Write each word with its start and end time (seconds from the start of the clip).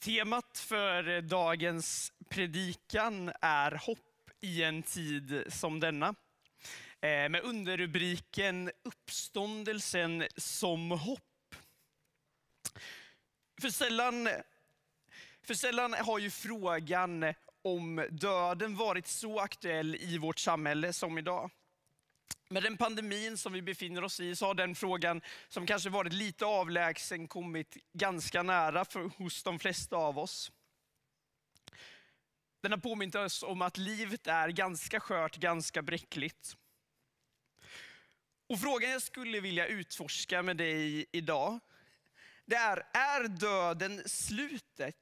Temat 0.00 0.58
för 0.58 1.20
dagens 1.20 2.12
predikan 2.28 3.32
är 3.40 3.72
hopp 3.72 4.30
i 4.40 4.62
en 4.62 4.82
tid 4.82 5.44
som 5.48 5.80
denna. 5.80 6.14
Eh, 7.00 7.28
med 7.28 7.40
underrubriken 7.42 8.70
Uppståndelsen 8.82 10.24
som 10.36 10.90
hopp. 10.90 11.54
För 13.60 13.70
sällan, 13.70 14.28
för 15.42 15.54
sällan 15.54 15.94
har 15.94 16.18
ju 16.18 16.30
frågan 16.30 17.34
om 17.62 18.06
döden 18.10 18.76
varit 18.76 19.06
så 19.06 19.40
aktuell 19.40 19.96
i 19.96 20.18
vårt 20.18 20.38
samhälle 20.38 20.92
som 20.92 21.18
idag. 21.18 21.50
Med 22.48 22.62
den 22.62 22.76
pandemin 22.76 23.38
som 23.38 23.52
vi 23.52 23.62
befinner 23.62 24.04
oss 24.04 24.20
i 24.20 24.36
så 24.36 24.46
har 24.46 24.54
den 24.54 24.74
frågan, 24.74 25.20
som 25.48 25.66
kanske 25.66 25.90
varit 25.90 26.12
lite 26.12 26.44
avlägsen, 26.44 27.28
kommit 27.28 27.76
ganska 27.92 28.42
nära 28.42 28.84
för, 28.84 29.10
hos 29.18 29.42
de 29.42 29.58
flesta 29.58 29.96
av 29.96 30.18
oss. 30.18 30.52
Den 32.62 32.72
har 32.72 32.78
påmint 32.78 33.14
oss 33.14 33.42
om 33.42 33.62
att 33.62 33.76
livet 33.76 34.26
är 34.26 34.48
ganska 34.48 35.00
skört, 35.00 35.36
ganska 35.36 35.82
bräckligt. 35.82 36.56
Och 38.48 38.60
frågan 38.60 38.90
jag 38.90 39.02
skulle 39.02 39.40
vilja 39.40 39.66
utforska 39.66 40.42
med 40.42 40.56
dig 40.56 41.06
idag, 41.12 41.60
det 42.44 42.56
är, 42.56 42.86
är 42.92 43.28
döden 43.28 44.02
slutet 44.06 44.96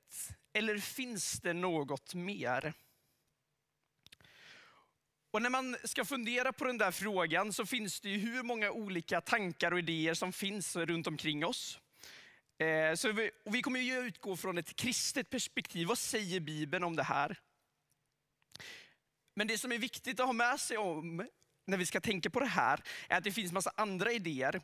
eller 0.52 0.78
finns 0.78 1.32
det 1.40 1.52
något 1.52 2.14
mer? 2.14 2.74
Och 5.38 5.42
när 5.42 5.50
man 5.50 5.76
ska 5.84 6.04
fundera 6.04 6.52
på 6.52 6.64
den 6.64 6.78
där 6.78 6.90
frågan 6.90 7.52
så 7.52 7.66
finns 7.66 8.00
det 8.00 8.08
ju 8.08 8.18
hur 8.18 8.42
många 8.42 8.70
olika 8.70 9.20
tankar 9.20 9.72
och 9.72 9.78
idéer 9.78 10.14
som 10.14 10.32
finns 10.32 10.76
runt 10.76 11.06
omkring 11.06 11.46
oss. 11.46 11.78
Eh, 12.58 12.94
så 12.94 13.12
vi, 13.12 13.30
och 13.44 13.54
vi 13.54 13.62
kommer 13.62 13.80
ju 13.80 13.98
utgå 13.98 14.36
från 14.36 14.58
ett 14.58 14.76
kristet 14.76 15.30
perspektiv. 15.30 15.88
Vad 15.88 15.98
säger 15.98 16.40
Bibeln 16.40 16.84
om 16.84 16.96
det 16.96 17.02
här? 17.02 17.38
Men 19.34 19.46
det 19.46 19.58
som 19.58 19.72
är 19.72 19.78
viktigt 19.78 20.20
att 20.20 20.26
ha 20.26 20.32
med 20.32 20.60
sig 20.60 20.76
om 20.78 21.28
när 21.66 21.76
vi 21.76 21.86
ska 21.86 22.00
tänka 22.00 22.30
på 22.30 22.40
det 22.40 22.46
här 22.46 22.80
är 23.08 23.18
att 23.18 23.24
det 23.24 23.32
finns 23.32 23.52
massa 23.52 23.72
andra 23.76 24.12
idéer. 24.12 24.60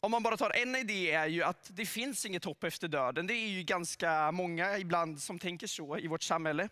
Om 0.00 0.10
man 0.10 0.22
bara 0.22 0.36
tar 0.36 0.50
en 0.50 0.76
idé 0.76 1.10
är 1.10 1.26
ju 1.26 1.42
att 1.42 1.70
det 1.72 1.86
finns 1.86 2.26
inget 2.26 2.44
hopp 2.44 2.64
efter 2.64 2.88
döden. 2.88 3.26
Det 3.26 3.34
är 3.34 3.48
ju 3.48 3.62
ganska 3.62 4.32
många 4.32 4.78
ibland 4.78 5.22
som 5.22 5.38
tänker 5.38 5.66
så 5.66 5.98
i 5.98 6.06
vårt 6.06 6.22
samhälle. 6.22 6.68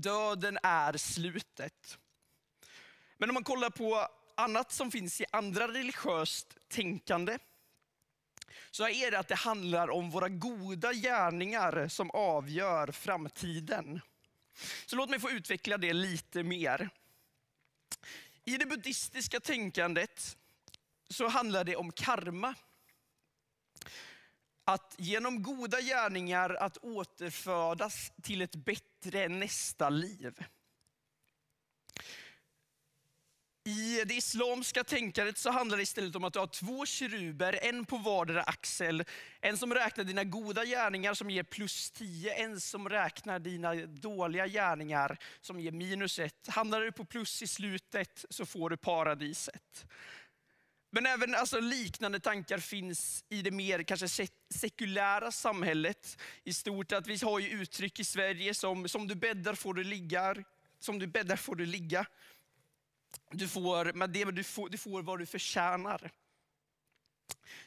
Döden 0.00 0.58
är 0.62 0.96
slutet. 0.96 1.98
Men 3.18 3.30
om 3.30 3.34
man 3.34 3.44
kollar 3.44 3.70
på 3.70 4.08
annat 4.36 4.72
som 4.72 4.90
finns 4.90 5.20
i 5.20 5.24
andra 5.32 5.68
religiöst 5.68 6.56
tänkande, 6.68 7.38
så 8.70 8.88
är 8.88 9.10
det 9.10 9.18
att 9.18 9.28
det 9.28 9.34
handlar 9.34 9.90
om 9.90 10.10
våra 10.10 10.28
goda 10.28 10.92
gärningar 10.92 11.88
som 11.88 12.10
avgör 12.10 12.92
framtiden. 12.92 14.00
Så 14.86 14.96
låt 14.96 15.10
mig 15.10 15.20
få 15.20 15.30
utveckla 15.30 15.78
det 15.78 15.92
lite 15.92 16.42
mer. 16.42 16.90
I 18.44 18.56
det 18.56 18.66
buddhistiska 18.66 19.40
tänkandet 19.40 20.36
så 21.10 21.28
handlar 21.28 21.64
det 21.64 21.76
om 21.76 21.92
karma. 21.92 22.54
Att 24.68 24.94
genom 24.98 25.42
goda 25.42 25.80
gärningar 25.80 26.50
att 26.50 26.78
återfödas 26.78 28.12
till 28.22 28.42
ett 28.42 28.56
bättre 28.56 29.28
nästa 29.28 29.88
liv. 29.88 30.34
I 33.64 34.04
det 34.04 34.14
islamska 34.14 34.84
tänkandet 34.84 35.38
så 35.38 35.50
handlar 35.50 35.76
det 35.76 35.82
istället 35.82 36.16
om 36.16 36.24
att 36.24 36.32
du 36.32 36.38
har 36.38 36.46
två 36.46 36.86
keruber, 36.86 37.58
en 37.62 37.84
på 37.84 37.96
vardera 37.96 38.42
axel. 38.42 39.04
En 39.40 39.56
som 39.56 39.74
räknar 39.74 40.04
dina 40.04 40.24
goda 40.24 40.64
gärningar 40.64 41.14
som 41.14 41.30
ger 41.30 41.42
plus 41.42 41.90
10, 41.90 42.34
en 42.34 42.60
som 42.60 42.88
räknar 42.88 43.38
dina 43.38 43.74
dåliga 43.74 44.46
gärningar 44.46 45.18
som 45.40 45.60
ger 45.60 45.72
minus 45.72 46.18
1. 46.18 46.48
Hamnar 46.48 46.80
du 46.80 46.92
på 46.92 47.04
plus 47.04 47.42
i 47.42 47.46
slutet 47.46 48.24
så 48.30 48.46
får 48.46 48.70
du 48.70 48.76
paradiset. 48.76 49.86
Men 50.90 51.06
även 51.06 51.34
alltså, 51.34 51.60
liknande 51.60 52.20
tankar 52.20 52.58
finns 52.58 53.24
i 53.28 53.42
det 53.42 53.50
mer 53.50 53.82
kanske 53.82 54.28
sekulära 54.50 55.32
samhället 55.32 56.18
i 56.44 56.52
stort. 56.52 56.92
Att 56.92 57.06
vi 57.06 57.16
har 57.16 57.38
ju 57.38 57.48
uttryck 57.48 58.00
i 58.00 58.04
Sverige 58.04 58.54
som, 58.54 58.88
som 58.88 59.08
du 59.08 59.14
bäddar 59.14 59.54
får 59.54 59.74
du 59.74 59.84
ligga, 59.84 60.34
som 60.78 60.98
du 60.98 61.06
bäddar 61.06 61.36
får 61.36 61.54
du 61.54 61.66
ligga. 61.66 62.06
Du 63.30 63.48
får, 63.48 63.92
med 63.92 64.10
det, 64.10 64.24
du, 64.24 64.44
får, 64.44 64.68
du 64.68 64.78
får 64.78 65.02
vad 65.02 65.18
du 65.18 65.26
förtjänar. 65.26 66.10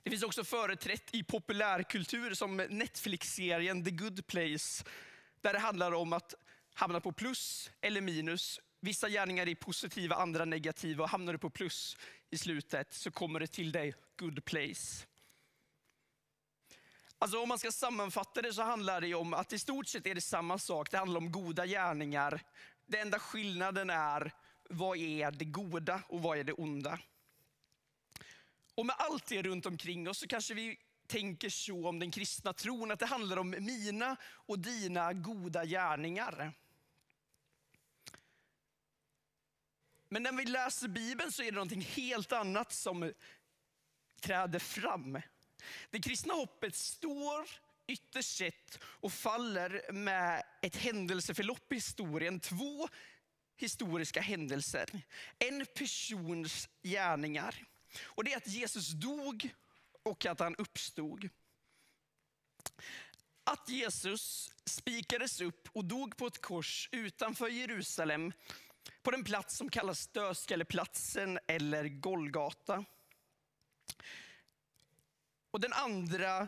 Det 0.04 0.10
finns 0.10 0.24
också 0.24 0.44
företrätt 0.44 1.16
i 1.16 1.24
populärkultur 1.24 2.34
som 2.34 2.58
Netflix-serien 2.58 3.84
The 3.84 3.92
Good 3.92 4.28
Place. 4.28 4.84
Där 5.42 5.54
det 5.54 5.60
handlar 5.60 5.92
om 5.92 6.14
att 6.14 6.34
hamna 6.74 7.00
på 7.00 7.12
plus 7.12 7.72
eller 7.82 8.02
minus. 8.02 8.60
Vissa 8.84 9.10
gärningar 9.10 9.48
är 9.48 9.56
positiva, 9.56 10.16
andra 10.16 10.46
negativa. 10.46 11.04
Och 11.04 11.10
hamnar 11.10 11.34
du 11.34 11.40
på 11.40 11.50
plus 11.50 11.98
i 12.30 12.38
slutet 12.38 12.94
så 12.94 13.12
kommer 13.12 13.40
det 13.40 13.48
till 13.48 13.72
dig 13.72 13.94
good 14.20 14.46
place. 14.46 15.06
Alltså 17.18 17.42
om 17.42 17.50
man 17.50 17.60
ska 17.60 17.72
sammanfatta 17.72 18.42
det 18.42 18.54
så 18.54 18.62
handlar 18.62 19.02
det 19.02 19.14
om 19.16 19.34
att 19.34 19.54
i 19.54 19.60
stort 19.60 19.88
sett 19.88 20.08
är 20.08 20.16
det 20.16 20.22
samma 20.22 20.58
sak. 20.58 20.92
Det 20.92 20.98
handlar 20.98 21.18
om 21.18 21.32
goda 21.32 21.66
gärningar. 21.66 22.42
Den 22.86 23.02
enda 23.02 23.20
skillnaden 23.20 23.90
är 23.90 24.32
vad 24.70 24.98
är 24.98 25.32
det 25.32 25.46
goda 25.46 26.02
och 26.08 26.22
vad 26.22 26.38
är 26.38 26.44
det 26.44 26.54
onda? 26.54 27.00
Och 28.76 28.86
med 28.86 28.96
allt 29.00 29.26
det 29.28 29.42
runt 29.42 29.66
omkring 29.66 30.10
oss 30.10 30.20
så 30.20 30.28
kanske 30.28 30.54
vi 30.54 30.78
tänker 31.08 31.50
så 31.50 31.88
om 31.88 32.00
den 32.00 32.12
kristna 32.12 32.54
tron, 32.54 32.92
att 32.92 33.00
det 33.00 33.06
handlar 33.06 33.38
om 33.38 33.50
mina 33.50 34.16
och 34.24 34.60
dina 34.60 35.14
goda 35.14 35.66
gärningar. 35.66 36.54
Men 40.14 40.24
när 40.24 40.32
vi 40.32 40.46
läser 40.46 40.88
Bibeln 40.88 41.32
så 41.32 41.42
är 41.42 41.46
det 41.46 41.52
någonting 41.52 41.82
helt 41.82 42.32
annat 42.32 42.74
som 42.74 43.14
träder 44.20 44.60
fram. 44.60 45.22
Det 45.90 46.00
kristna 46.00 46.34
hoppet 46.34 46.76
står 46.76 47.50
ytterst 47.88 48.38
sett 48.38 48.80
och 48.84 49.14
faller 49.14 49.92
med 49.92 50.44
ett 50.62 50.76
händelseförlopp 50.76 51.72
i 51.72 51.76
historien. 51.76 52.40
Två 52.40 52.88
historiska 53.58 54.22
händelser. 54.22 55.02
En 55.40 55.66
persons 55.76 56.70
gärningar. 56.84 57.66
Och 58.04 58.24
det 58.24 58.34
är 58.34 58.38
att 58.38 58.48
Jesus 58.48 58.90
dog 58.90 59.50
och 60.04 60.26
att 60.26 60.40
han 60.40 60.56
uppstod. 60.56 61.30
Att 63.44 63.70
Jesus 63.70 64.54
spikades 64.66 65.42
upp 65.42 65.70
och 65.74 65.86
dog 65.86 66.18
på 66.18 66.28
ett 66.28 66.42
kors 66.42 66.90
utanför 66.92 67.48
Jerusalem 67.48 68.34
på 69.04 69.12
den 69.12 69.24
plats 69.24 69.58
som 69.58 69.70
kallas 69.70 70.08
Dödskalleplatsen 70.08 71.40
eller 71.48 71.88
Golgata. 71.88 72.86
Och 75.52 75.60
den 75.60 75.74
andra, 75.74 76.48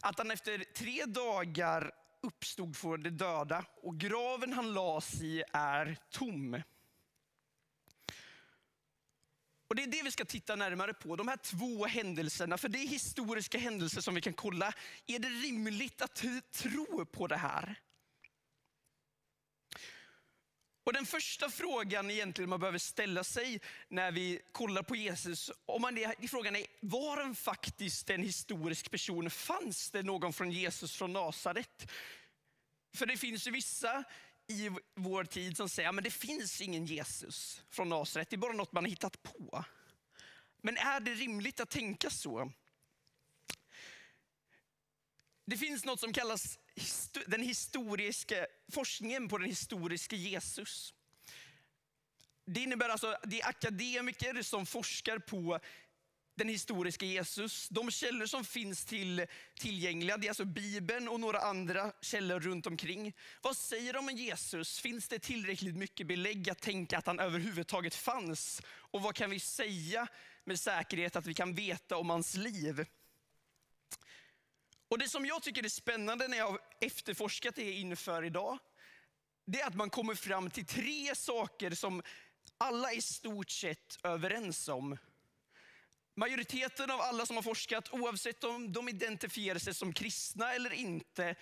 att 0.00 0.18
han 0.18 0.30
efter 0.30 0.64
tre 0.74 1.04
dagar 1.04 1.92
uppstod 2.20 2.76
från 2.76 3.02
de 3.02 3.10
döda 3.10 3.64
och 3.82 3.98
graven 3.98 4.52
han 4.52 4.74
lades 4.74 5.20
i 5.22 5.42
är 5.52 5.96
tom. 6.10 6.62
Och 9.68 9.76
Det 9.76 9.82
är 9.82 9.86
det 9.86 10.02
vi 10.02 10.10
ska 10.10 10.24
titta 10.24 10.56
närmare 10.56 10.94
på, 10.94 11.16
de 11.16 11.28
här 11.28 11.36
två 11.36 11.86
händelserna. 11.86 12.58
För 12.58 12.68
det 12.68 12.78
är 12.78 12.88
historiska 12.88 13.58
händelser 13.58 14.00
som 14.00 14.14
vi 14.14 14.20
kan 14.20 14.32
kolla. 14.32 14.72
Är 15.06 15.18
det 15.18 15.28
rimligt 15.28 16.02
att 16.02 16.24
tro 16.52 17.04
på 17.04 17.26
det 17.26 17.36
här? 17.36 17.80
Och 20.88 20.94
Den 20.94 21.06
första 21.06 21.50
frågan 21.50 22.10
egentligen 22.10 22.50
man 22.50 22.60
behöver 22.60 22.78
ställa 22.78 23.24
sig 23.24 23.60
när 23.88 24.12
vi 24.12 24.40
kollar 24.52 24.82
på 24.82 24.96
Jesus, 24.96 25.50
om 25.66 25.82
man 25.82 25.98
är, 25.98 26.28
frågan 26.28 26.56
är, 26.56 26.66
var 26.80 27.16
han 27.16 27.34
faktiskt 27.34 28.10
en 28.10 28.22
historisk 28.22 28.90
person? 28.90 29.30
Fanns 29.30 29.90
det 29.90 30.02
någon 30.02 30.32
från 30.32 30.50
Jesus 30.50 30.96
från 30.96 31.12
Nasaret? 31.12 31.90
För 32.94 33.06
det 33.06 33.16
finns 33.16 33.46
ju 33.46 33.50
vissa 33.50 34.04
i 34.46 34.70
vår 34.94 35.24
tid 35.24 35.56
som 35.56 35.68
säger 35.68 35.88
att 35.88 36.04
det 36.04 36.10
finns 36.10 36.60
ingen 36.60 36.86
Jesus 36.86 37.62
från 37.70 37.88
Nasaret, 37.88 38.30
det 38.30 38.36
är 38.36 38.38
bara 38.38 38.52
något 38.52 38.72
man 38.72 38.84
har 38.84 38.90
hittat 38.90 39.22
på. 39.22 39.64
Men 40.60 40.76
är 40.76 41.00
det 41.00 41.14
rimligt 41.14 41.60
att 41.60 41.70
tänka 41.70 42.10
så? 42.10 42.52
Det 45.44 45.56
finns 45.56 45.84
något 45.84 46.00
som 46.00 46.12
kallas 46.12 46.58
den 47.26 47.42
historiska 47.42 48.46
forskningen 48.72 49.28
på 49.28 49.38
den 49.38 49.48
historiska 49.48 50.16
Jesus. 50.16 50.94
Det 52.46 52.60
innebär 52.60 52.88
alltså 52.88 53.16
det 53.24 53.40
är 53.40 53.48
akademiker 53.48 54.42
som 54.42 54.66
forskar 54.66 55.18
på 55.18 55.60
den 56.38 56.48
historiska 56.48 57.06
Jesus. 57.06 57.68
De 57.68 57.90
källor 57.90 58.26
som 58.26 58.44
finns 58.44 58.84
till, 58.84 59.26
tillgängliga, 59.54 60.16
det 60.16 60.26
är 60.26 60.30
alltså 60.30 60.44
Bibeln 60.44 61.08
och 61.08 61.20
några 61.20 61.38
andra 61.38 61.92
källor 62.00 62.40
runt 62.40 62.66
omkring. 62.66 63.12
Vad 63.42 63.56
säger 63.56 63.92
de 63.92 64.08
om 64.08 64.16
Jesus? 64.16 64.80
Finns 64.80 65.08
det 65.08 65.18
tillräckligt 65.18 65.76
mycket 65.76 66.06
belägg 66.06 66.50
att 66.50 66.60
tänka 66.60 66.98
att 66.98 67.06
han 67.06 67.20
överhuvudtaget 67.20 67.94
fanns? 67.94 68.62
Och 68.66 69.02
vad 69.02 69.14
kan 69.14 69.30
vi 69.30 69.40
säga 69.40 70.06
med 70.44 70.60
säkerhet 70.60 71.16
att 71.16 71.26
vi 71.26 71.34
kan 71.34 71.54
veta 71.54 71.96
om 71.96 72.10
hans 72.10 72.34
liv? 72.34 72.86
Och 74.88 74.98
Det 74.98 75.08
som 75.08 75.26
jag 75.26 75.42
tycker 75.42 75.64
är 75.64 75.68
spännande 75.68 76.28
när 76.28 76.38
jag 76.38 76.50
har 76.50 76.60
efterforskat 76.80 77.54
det 77.54 77.72
inför 77.72 78.24
idag, 78.24 78.58
det 79.46 79.60
är 79.60 79.66
att 79.66 79.74
man 79.74 79.90
kommer 79.90 80.14
fram 80.14 80.50
till 80.50 80.66
tre 80.66 81.14
saker 81.14 81.70
som 81.70 82.02
alla 82.58 82.92
är 82.92 82.96
i 82.96 83.02
stort 83.02 83.50
sett 83.50 83.98
överens 84.02 84.68
om. 84.68 84.96
Majoriteten 86.14 86.90
av 86.90 87.00
alla 87.00 87.26
som 87.26 87.36
har 87.36 87.42
forskat, 87.42 87.92
oavsett 87.92 88.44
om 88.44 88.72
de 88.72 88.88
identifierar 88.88 89.58
sig 89.58 89.74
som 89.74 89.92
kristna 89.92 90.54
eller 90.54 90.72
inte, 90.72 91.34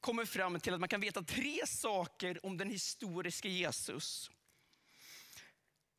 kommer 0.00 0.24
fram 0.24 0.60
till 0.60 0.74
att 0.74 0.80
man 0.80 0.88
kan 0.88 1.00
veta 1.00 1.22
tre 1.22 1.66
saker 1.66 2.46
om 2.46 2.56
den 2.58 2.70
historiska 2.70 3.48
Jesus. 3.48 4.30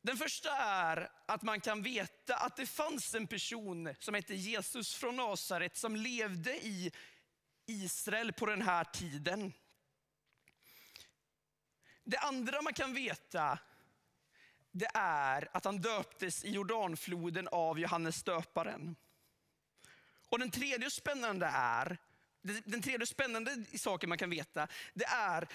Den 0.06 0.16
första 0.16 0.56
är 0.56 1.10
att 1.26 1.42
man 1.42 1.60
kan 1.60 1.82
veta 1.82 2.36
att 2.36 2.56
det 2.56 2.66
fanns 2.66 3.14
en 3.14 3.26
person 3.26 3.94
som 3.98 4.14
hette 4.14 4.34
Jesus 4.34 4.94
från 4.94 5.16
Nasaret 5.16 5.76
som 5.76 5.96
levde 5.96 6.66
i 6.66 6.92
Israel 7.66 8.32
på 8.32 8.46
den 8.46 8.62
här 8.62 8.84
tiden. 8.84 9.52
Det 12.04 12.18
andra 12.18 12.62
man 12.62 12.74
kan 12.74 12.94
veta 12.94 13.58
det 14.70 14.90
är 14.94 15.48
att 15.52 15.64
han 15.64 15.80
döptes 15.80 16.44
i 16.44 16.50
Jordanfloden 16.50 17.48
av 17.48 17.78
Johannes 17.78 18.22
döparen. 18.22 18.96
Och 20.28 20.38
den 20.38 20.50
tredje 20.50 20.90
spännande 20.90 21.46
är, 21.54 21.98
den 22.64 22.82
tredje 22.82 23.06
spännande 23.06 23.64
saken 23.78 24.08
man 24.08 24.18
kan 24.18 24.30
veta, 24.30 24.68
det 24.94 25.06
är 25.06 25.48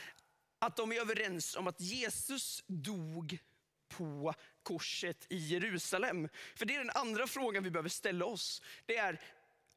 att 0.60 0.76
de 0.76 0.92
är 0.92 0.96
överens 0.96 1.56
om 1.56 1.68
att 1.68 1.82
Jesus 1.82 2.64
dog 2.68 3.40
på 3.98 4.34
korset 4.64 5.26
i 5.30 5.38
Jerusalem. 5.38 6.30
För 6.56 6.66
det 6.66 6.76
är 6.76 6.80
den 6.80 6.92
andra 6.96 7.28
frågan 7.28 7.64
vi 7.64 7.72
behöver 7.72 7.90
ställa 7.90 8.26
oss. 8.26 8.62
Det 8.86 8.98
är, 8.98 9.22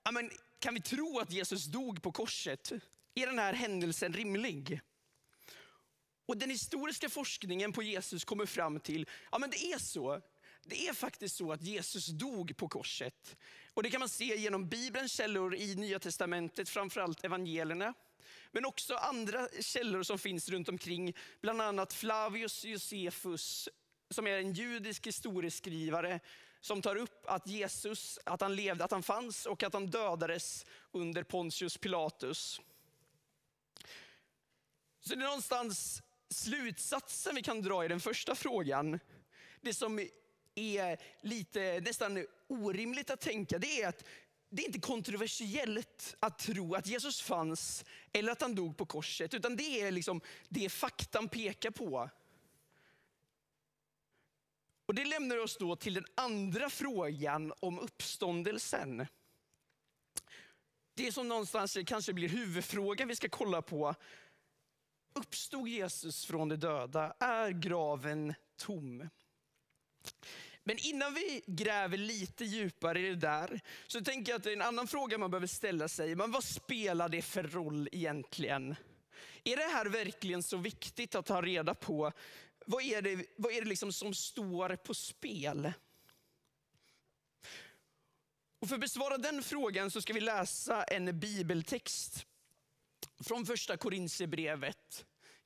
amen, 0.03 0.31
kan 0.59 0.75
vi 0.75 0.81
tro 0.81 1.19
att 1.19 1.31
Jesus 1.31 1.65
dog 1.65 2.03
på 2.03 2.13
korset? 2.13 2.73
Är 3.15 3.27
den 3.27 3.39
här 3.39 3.53
händelsen 3.53 4.13
rimlig? 4.13 4.81
Och 6.27 6.37
den 6.37 6.51
historiska 6.51 7.09
forskningen 7.09 7.73
på 7.73 7.83
Jesus 7.83 8.25
kommer 8.25 8.47
fram 8.47 8.81
till, 8.81 9.09
ja 9.33 9.39
men 9.39 9.51
det 9.51 9.73
är 9.73 9.79
så. 9.79 10.23
Det 10.65 10.89
är 10.89 10.93
faktiskt 10.93 11.37
så 11.37 11.53
att 11.53 11.63
Jesus 11.63 12.07
dog 12.07 12.57
på 12.57 12.69
korset. 12.69 13.37
Och 13.75 13.83
det 13.83 13.91
kan 13.91 14.01
man 14.01 14.09
se 14.09 14.37
genom 14.37 14.69
Bibelns 14.69 15.13
källor 15.13 15.55
i 15.55 15.75
Nya 15.75 15.99
Testamentet, 15.99 16.69
framförallt 16.69 17.25
evangelierna. 17.25 17.95
Men 18.53 18.65
också 18.65 18.95
andra 18.95 19.49
källor 19.61 20.03
som 20.03 20.19
finns 20.19 20.49
runt 20.49 20.69
omkring, 20.69 21.17
bland 21.41 21.63
annat 21.63 21.93
Flavius 21.93 22.65
Josefus, 22.65 23.69
som 24.15 24.27
är 24.27 24.39
en 24.39 24.53
judisk 24.53 25.07
historieskrivare, 25.07 26.21
som 26.61 26.83
tar 26.83 26.97
upp 26.97 27.27
att 27.27 27.47
Jesus, 27.47 28.19
att 28.25 28.41
han 28.41 28.57
levde, 28.57 28.85
att 28.85 28.91
han 28.91 29.03
fanns 29.03 29.47
och 29.47 29.63
att 29.63 29.73
han 29.73 29.87
dödades 29.87 30.67
under 30.93 31.23
Pontius 31.23 31.77
Pilatus. 31.77 32.61
Så 35.01 35.15
det 35.15 35.15
är 35.15 35.25
någonstans 35.25 36.03
slutsatsen 36.29 37.35
vi 37.35 37.43
kan 37.43 37.63
dra 37.63 37.85
i 37.85 37.89
den 37.89 38.01
första 38.01 38.35
frågan, 38.35 39.01
det 39.61 39.75
som 39.75 40.09
är 40.55 40.99
lite 41.21 41.81
nästan 41.81 42.27
orimligt 42.47 43.11
att 43.11 43.21
tänka, 43.21 43.59
det 43.59 43.83
är 43.83 43.89
att 43.89 44.05
det 44.51 44.63
är 44.63 44.67
inte 44.67 44.81
kontroversiellt 44.81 46.17
att 46.21 46.39
tro 46.39 46.75
att 46.75 46.87
Jesus 46.87 47.21
fanns 47.21 47.85
eller 48.13 48.33
att 48.33 48.41
han 48.41 48.55
dog 48.55 48.77
på 48.77 48.87
korset, 48.87 49.35
utan 49.35 49.57
det 49.57 49.81
är 49.81 49.91
liksom 49.91 50.21
det 50.49 50.69
faktan 50.69 51.29
pekar 51.29 51.71
på. 51.71 52.11
Och 54.87 54.95
Det 54.95 55.05
lämnar 55.05 55.39
oss 55.39 55.57
då 55.57 55.77
till 55.77 55.95
den 55.95 56.07
andra 56.15 56.71
frågan 56.71 57.53
om 57.61 57.79
uppståndelsen. 57.79 59.07
Det 60.95 61.13
som 61.13 61.29
någonstans 61.29 61.79
kanske 61.87 62.13
blir 62.13 62.29
huvudfrågan 62.29 63.09
vi 63.09 63.17
ska 63.17 63.29
kolla 63.29 63.63
på 63.63 63.95
Uppstod 65.15 65.69
Jesus 65.69 66.27
från 66.27 66.49
de 66.49 66.57
döda? 66.57 67.15
Är 67.21 67.51
graven 67.51 68.35
tom? 68.57 69.09
Men 70.65 70.79
innan 70.79 71.15
vi 71.15 71.43
gräver 71.47 71.97
lite 71.97 72.45
djupare 72.45 73.01
i 73.01 73.09
det 73.09 73.15
där, 73.15 73.61
så 73.87 74.01
tänker 74.01 74.33
jag 74.33 74.39
att 74.39 74.43
det 74.43 74.51
är 74.51 74.57
en 74.57 74.63
annan 74.63 74.87
fråga 74.87 75.19
man 75.19 75.31
behöver 75.31 75.47
ställa 75.47 75.89
sig. 75.89 76.15
Men 76.15 76.31
vad 76.31 76.45
spelar 76.45 77.09
det 77.09 77.23
för 77.23 77.43
roll 77.43 77.89
egentligen? 77.93 78.77
Är 79.45 79.57
det 79.57 79.63
här 79.63 79.87
verkligen 79.87 80.43
så 80.43 80.57
viktigt 80.57 81.15
att 81.15 81.27
ta 81.27 81.43
reda 81.43 81.75
på? 81.75 82.13
Vad 82.65 82.83
är 82.83 83.03
det, 83.03 83.27
vad 83.37 83.53
är 83.53 83.61
det 83.61 83.69
liksom 83.69 83.93
som 83.93 84.15
står 84.15 84.77
på 84.77 84.95
spel? 84.95 85.73
Och 88.59 88.69
för 88.69 88.75
att 88.75 88.81
besvara 88.81 89.19
den 89.19 89.43
frågan 89.43 89.91
så 89.91 90.03
ska 90.03 90.13
vi 90.13 90.21
läsa 90.21 90.83
en 90.83 91.21
bibeltext 91.21 92.27
från 93.21 93.47
första 93.47 93.77
Korintierbrevet 93.77 95.05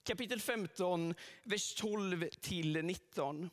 kapitel 0.09 0.41
15, 0.41 1.15
vers 1.43 1.75
12 1.75 2.29
till 2.41 2.85
19. 2.85 3.51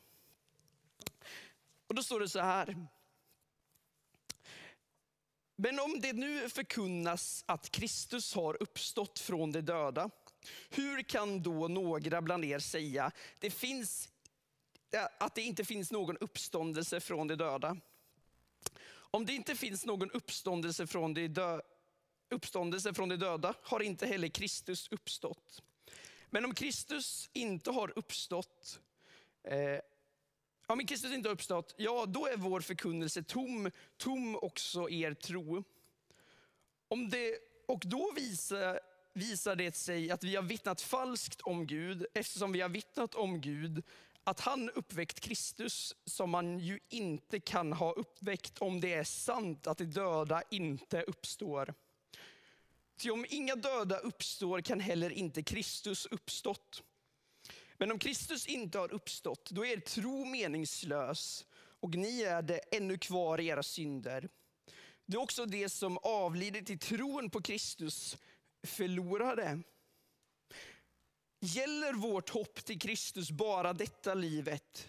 Och 1.86 1.94
då 1.94 2.02
står 2.02 2.20
det 2.20 2.28
så 2.28 2.40
här. 2.40 2.86
Men 5.56 5.80
om 5.80 6.00
det 6.00 6.12
nu 6.12 6.48
förkunnas 6.48 7.44
att 7.46 7.70
Kristus 7.70 8.34
har 8.34 8.62
uppstått 8.62 9.18
från 9.18 9.52
de 9.52 9.60
döda, 9.60 10.10
hur 10.70 11.02
kan 11.02 11.42
då 11.42 11.68
några 11.68 12.22
bland 12.22 12.44
er 12.44 12.58
säga 12.58 13.12
det 13.38 13.50
finns, 13.50 14.08
att 15.18 15.34
det 15.34 15.42
inte 15.42 15.64
finns 15.64 15.92
någon 15.92 16.16
uppståndelse 16.16 17.00
från 17.00 17.28
de 17.28 17.34
döda? 17.34 17.76
Om 18.88 19.26
det 19.26 19.32
inte 19.32 19.54
finns 19.56 19.86
någon 19.86 20.10
uppståndelse 20.10 20.86
från 20.86 21.14
de 21.14 21.28
döda 21.28 21.62
uppståndelse 22.28 22.94
från 22.94 23.08
de 23.08 23.16
döda 23.16 23.54
har 23.62 23.80
inte 23.80 24.06
heller 24.06 24.28
Kristus 24.28 24.88
uppstått. 24.90 25.62
Men 26.30 26.44
om 26.44 26.54
Kristus 26.54 27.30
inte 27.32 27.70
har 27.70 27.92
uppstått, 27.98 28.80
eh, 29.42 29.80
om 30.66 30.86
Kristus 30.86 31.12
inte 31.12 31.28
har 31.28 31.34
uppstått, 31.34 31.74
ja 31.76 32.06
då 32.06 32.26
är 32.26 32.36
vår 32.36 32.60
förkunnelse 32.60 33.22
tom, 33.22 33.70
tom 33.96 34.36
också 34.36 34.90
er 34.90 35.14
tro. 35.14 35.64
Om 36.88 37.10
det, 37.10 37.38
och 37.66 37.82
då 37.84 38.12
visar, 38.12 38.80
visar 39.16 39.56
det 39.56 39.76
sig 39.76 40.10
att 40.10 40.24
vi 40.24 40.36
har 40.36 40.42
vittnat 40.42 40.80
falskt 40.80 41.40
om 41.40 41.66
Gud, 41.66 42.06
eftersom 42.14 42.52
vi 42.52 42.60
har 42.60 42.68
vittnat 42.68 43.14
om 43.14 43.40
Gud, 43.40 43.82
att 44.24 44.40
han 44.40 44.70
uppväckt 44.70 45.20
Kristus 45.20 45.94
som 46.04 46.30
man 46.30 46.58
ju 46.58 46.78
inte 46.88 47.40
kan 47.40 47.72
ha 47.72 47.92
uppväckt 47.92 48.58
om 48.58 48.80
det 48.80 48.94
är 48.94 49.04
sant 49.04 49.66
att 49.66 49.78
de 49.78 49.84
döda 49.84 50.42
inte 50.50 51.02
uppstår. 51.02 51.74
Ty 52.98 53.10
om 53.10 53.26
inga 53.28 53.56
döda 53.56 53.98
uppstår 53.98 54.60
kan 54.60 54.80
heller 54.80 55.10
inte 55.10 55.42
Kristus 55.42 56.06
uppstått. 56.06 56.82
Men 57.78 57.92
om 57.92 57.98
Kristus 57.98 58.46
inte 58.46 58.78
har 58.78 58.92
uppstått, 58.92 59.50
då 59.50 59.66
är 59.66 59.70
er 59.70 59.80
tro 59.80 60.24
meningslös 60.24 61.46
och 61.80 61.94
ni 61.94 62.22
är 62.22 62.42
det 62.42 62.58
ännu 62.58 62.98
kvar 62.98 63.40
i 63.40 63.46
era 63.46 63.62
synder. 63.62 64.28
Det 65.06 65.16
är 65.16 65.20
också 65.20 65.46
det 65.46 65.68
som 65.68 65.98
avlidit 65.98 66.70
i 66.70 66.78
tron 66.78 67.30
på 67.30 67.42
Kristus 67.42 68.16
förlorade. 68.66 69.62
Gäller 71.40 71.92
vårt 71.92 72.30
hopp 72.30 72.64
till 72.64 72.80
Kristus 72.80 73.30
bara 73.30 73.72
detta 73.72 74.14
livet, 74.14 74.88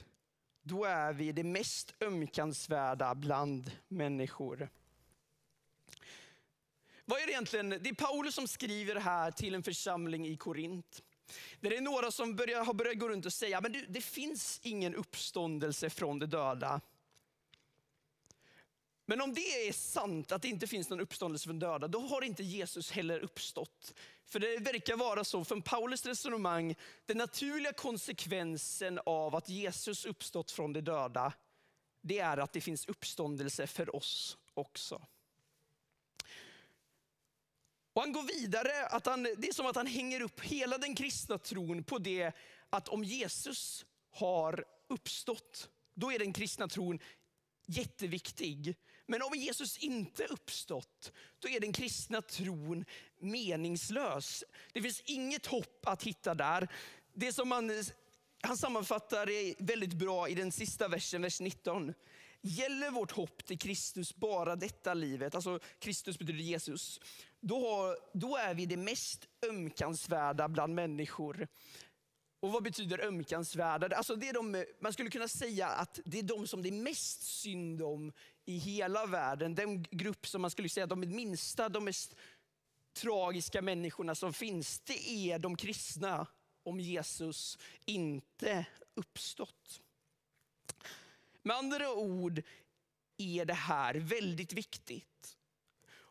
då 0.62 0.86
är 0.86 1.14
vi 1.14 1.32
det 1.32 1.44
mest 1.44 1.94
ömkansvärda 2.00 3.16
bland 3.16 3.72
människor. 3.88 4.70
Vad 7.06 7.22
är 7.22 7.26
det 7.26 7.32
egentligen? 7.32 7.70
Det 7.70 7.90
är 7.90 7.94
Paulus 7.94 8.36
som 8.36 8.48
skriver 8.48 8.96
här 8.96 9.32
till 9.32 9.56
en 9.56 9.64
församling 9.64 10.28
i 10.28 10.38
Korint. 10.38 11.04
Det 11.60 11.78
är 11.78 11.82
några 11.82 12.12
som 12.12 12.36
börjar, 12.36 12.66
har 12.66 12.74
börjat 12.74 13.00
gå 13.00 13.10
runt 13.10 13.26
och 13.26 13.34
säga, 13.34 13.62
men 13.62 13.86
det 13.90 14.02
finns 14.02 14.60
ingen 14.64 14.96
uppståndelse 14.96 15.90
från 15.90 16.20
de 16.20 16.26
döda. 16.26 16.82
Men 19.10 19.22
om 19.22 19.34
det 19.34 19.68
är 19.68 19.74
sant 19.74 20.32
att 20.32 20.42
det 20.42 20.48
inte 20.48 20.68
finns 20.68 20.90
någon 20.90 21.00
uppståndelse 21.00 21.46
från 21.46 21.60
döda, 21.60 21.88
då 21.88 22.00
har 22.00 22.22
inte 22.22 22.44
Jesus 22.44 22.92
heller 22.92 23.20
uppstått. 23.20 23.94
För 24.26 24.40
det 24.40 24.58
verkar 24.58 24.98
vara 24.98 25.24
så, 25.24 25.46
från 25.46 25.62
Paulus 25.62 26.06
resonemang, 26.06 26.76
den 27.06 27.18
naturliga 27.18 27.74
konsekvensen 27.74 29.00
av 29.06 29.36
att 29.36 29.50
Jesus 29.50 30.06
uppstått 30.06 30.52
från 30.52 30.74
de 30.74 30.82
döda, 30.82 31.34
det 32.02 32.20
är 32.20 32.38
att 32.38 32.54
det 32.54 32.62
finns 32.62 32.86
uppståndelse 32.86 33.68
för 33.68 33.96
oss 33.96 34.38
också. 34.54 35.02
Och 37.94 38.02
han 38.02 38.12
går 38.12 38.24
vidare, 38.24 38.86
att 38.86 39.06
han, 39.06 39.24
det 39.24 39.48
är 39.48 39.54
som 39.54 39.66
att 39.66 39.76
han 39.76 39.88
hänger 39.88 40.22
upp 40.22 40.42
hela 40.42 40.78
den 40.78 40.96
kristna 40.96 41.38
tron 41.38 41.84
på 41.84 41.98
det 41.98 42.32
att 42.70 42.88
om 42.88 43.04
Jesus 43.04 43.86
har 44.12 44.66
uppstått, 44.88 45.70
då 45.94 46.12
är 46.12 46.20
den 46.20 46.34
kristna 46.34 46.68
tron 46.68 47.00
jätteviktig. 47.68 48.76
Men 49.08 49.22
om 49.22 49.34
Jesus 49.36 49.78
inte 49.78 50.26
uppstått, 50.26 51.12
då 51.40 51.50
är 51.50 51.60
den 51.60 51.74
kristna 51.74 52.22
tron 52.22 52.86
meningslös. 53.20 54.44
Det 54.74 54.82
finns 54.82 55.02
inget 55.06 55.46
hopp 55.46 55.88
att 55.88 56.04
hitta 56.04 56.34
där. 56.34 56.68
Det 57.14 57.34
som 57.34 57.50
man, 57.50 57.72
han 58.42 58.58
sammanfattar 58.58 59.26
det 59.26 59.56
väldigt 59.60 59.94
bra 59.94 60.30
i 60.30 60.36
den 60.36 60.52
sista 60.52 60.88
versen, 60.88 61.22
vers 61.22 61.40
19. 61.40 61.94
Gäller 62.42 62.92
vårt 62.92 63.12
hopp 63.12 63.46
till 63.46 63.60
Kristus 63.60 64.16
bara 64.16 64.56
detta 64.56 64.94
livet, 64.94 65.36
alltså 65.36 65.60
Kristus 65.80 66.20
betyder 66.20 66.40
Jesus, 66.40 67.00
då, 67.40 67.70
har, 67.70 67.98
då 68.14 68.38
är 68.38 68.54
vi 68.54 68.66
det 68.66 68.78
mest 68.78 69.28
ömkansvärda 69.50 70.48
bland 70.48 70.76
människor. 70.76 71.48
Och 72.40 72.52
vad 72.52 72.64
betyder 72.64 73.00
ömkansvärda? 73.00 73.98
Alltså 73.98 74.16
det 74.16 74.30
är 74.30 74.34
de, 74.34 74.66
man 74.80 74.94
skulle 74.94 75.10
kunna 75.10 75.28
säga 75.28 75.68
att 75.68 76.00
det 76.06 76.20
är 76.20 76.24
de 76.24 76.48
som 76.48 76.62
det 76.64 76.70
är 76.70 76.84
mest 76.84 77.24
synd 77.24 77.82
om 77.82 78.14
i 78.46 78.58
hela 78.58 79.06
världen. 79.06 79.56
Den 79.56 79.84
grupp 79.84 80.28
som 80.28 80.42
man 80.42 80.52
skulle 80.52 80.70
säga 80.70 80.88
de 80.88 81.00
minsta, 81.00 81.70
de 81.70 81.86
mest 81.86 82.16
tragiska 82.94 83.62
människorna 83.62 84.16
som 84.16 84.34
finns, 84.34 84.80
det 84.80 85.10
är 85.10 85.40
de 85.40 85.58
kristna 85.58 86.28
om 86.64 86.80
Jesus 86.80 87.58
inte 87.86 88.66
uppstått. 88.94 89.82
Med 91.44 91.56
andra 91.56 91.94
ord 91.94 92.42
är 93.18 93.46
det 93.46 93.54
här 93.54 93.96
väldigt 93.96 94.54
viktigt. 94.54 95.38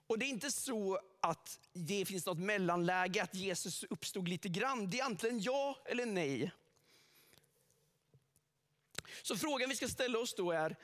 Och 0.08 0.18
det 0.18 0.24
är 0.26 0.30
inte 0.30 0.50
så 0.50 1.00
att 1.26 1.60
det 1.72 2.04
finns 2.04 2.26
något 2.26 2.38
mellanläge, 2.38 3.22
att 3.22 3.34
Jesus 3.34 3.84
uppstod 3.84 4.28
lite 4.28 4.48
grann. 4.48 4.90
Det 4.90 5.00
är 5.00 5.04
antingen 5.04 5.40
ja 5.40 5.78
eller 5.86 6.06
nej. 6.06 6.52
Så 9.22 9.36
frågan 9.36 9.68
vi 9.68 9.76
ska 9.76 9.88
ställa 9.88 10.18
oss 10.18 10.34
då 10.34 10.52
är, 10.52 10.76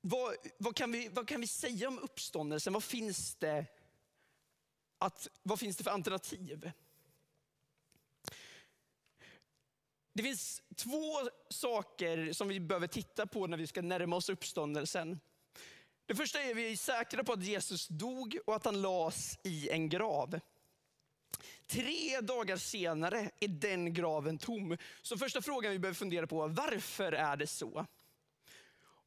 vad, 0.00 0.34
vad, 0.58 0.76
kan, 0.76 0.92
vi, 0.92 1.08
vad 1.08 1.28
kan 1.28 1.40
vi 1.40 1.46
säga 1.46 1.88
om 1.88 1.98
uppståndelsen? 1.98 2.72
Vad 2.72 2.84
finns 2.84 3.34
det, 3.34 3.66
att, 4.98 5.28
vad 5.42 5.60
finns 5.60 5.76
det 5.76 5.84
för 5.84 5.90
alternativ? 5.90 6.70
Det 10.12 10.22
finns 10.22 10.62
två 10.76 11.30
saker 11.48 12.32
som 12.32 12.48
vi 12.48 12.60
behöver 12.60 12.86
titta 12.86 13.26
på 13.26 13.46
när 13.46 13.56
vi 13.56 13.66
ska 13.66 13.82
närma 13.82 14.16
oss 14.16 14.28
uppståndelsen. 14.28 15.20
Det 16.06 16.14
första 16.14 16.42
är 16.42 16.50
att 16.50 16.56
vi 16.56 16.72
är 16.72 16.76
säkra 16.76 17.24
på 17.24 17.32
att 17.32 17.44
Jesus 17.44 17.88
dog 17.88 18.38
och 18.46 18.56
att 18.56 18.64
han 18.64 18.82
lades 18.82 19.38
i 19.44 19.68
en 19.70 19.88
grav. 19.88 20.40
Tre 21.66 22.20
dagar 22.20 22.56
senare 22.56 23.30
är 23.40 23.48
den 23.48 23.94
graven 23.94 24.38
tom. 24.38 24.76
Så 25.02 25.18
första 25.18 25.42
frågan 25.42 25.72
vi 25.72 25.78
behöver 25.78 25.94
fundera 25.94 26.26
på, 26.26 26.46
varför 26.46 27.12
är 27.12 27.36
det 27.36 27.46
så? 27.46 27.86